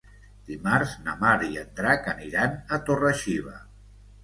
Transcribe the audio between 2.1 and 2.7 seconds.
aniran